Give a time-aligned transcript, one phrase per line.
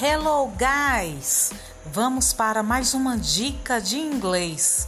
[0.00, 1.50] Hello, guys!
[1.84, 4.86] Vamos para mais uma dica de inglês.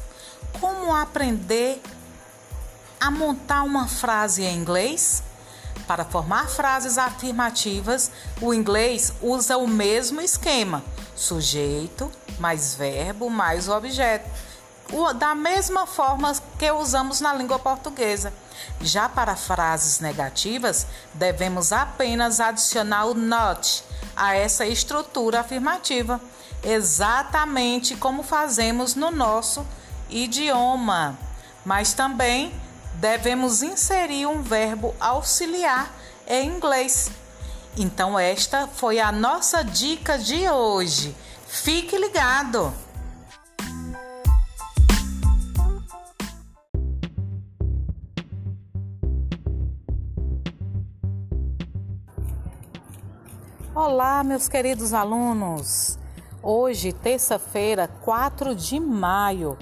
[0.60, 1.82] Como aprender
[3.00, 5.20] a montar uma frase em inglês?
[5.84, 8.08] Para formar frases afirmativas,
[8.40, 10.80] o inglês usa o mesmo esquema:
[11.16, 12.08] sujeito
[12.38, 14.30] mais verbo mais objeto
[15.16, 18.32] da mesma forma que usamos na língua portuguesa.
[18.80, 23.84] Já para frases negativas, devemos apenas adicionar o not
[24.16, 26.20] a essa estrutura afirmativa,
[26.62, 29.66] exatamente como fazemos no nosso
[30.10, 31.18] idioma.
[31.64, 32.52] Mas também
[32.94, 35.90] devemos inserir um verbo auxiliar
[36.26, 37.10] em inglês.
[37.76, 41.16] Então, esta foi a nossa dica de hoje.
[41.46, 42.74] Fique ligado!
[53.72, 55.96] Olá, meus queridos alunos.
[56.42, 59.56] Hoje, terça-feira, 4 de maio,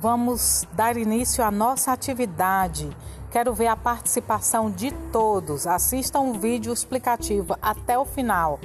[0.00, 2.88] vamos dar início à nossa atividade.
[3.32, 5.66] Quero ver a participação de todos.
[5.66, 8.60] Assistam o vídeo explicativo até o final.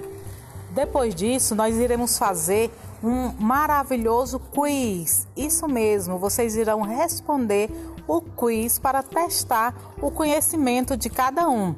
[0.70, 2.72] Depois disso, nós iremos fazer
[3.04, 5.28] um maravilhoso quiz.
[5.36, 7.68] Isso mesmo, vocês irão responder
[8.08, 11.74] o quiz para testar o conhecimento de cada um.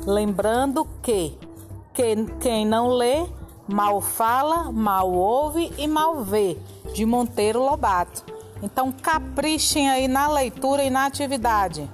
[0.00, 1.38] Lembrando que
[1.96, 3.26] que quem não lê,
[3.66, 6.58] mal fala, mal ouve e mal vê,
[6.92, 8.22] de Monteiro Lobato.
[8.62, 11.88] Então caprichem aí na leitura e na atividade.